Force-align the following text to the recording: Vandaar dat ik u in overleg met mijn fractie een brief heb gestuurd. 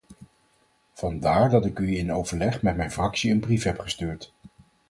Vandaar 0.93 1.49
dat 1.49 1.65
ik 1.65 1.79
u 1.79 1.97
in 1.97 2.13
overleg 2.13 2.61
met 2.61 2.75
mijn 2.75 2.91
fractie 2.91 3.31
een 3.31 3.39
brief 3.39 3.63
heb 3.63 3.79
gestuurd. 3.79 4.33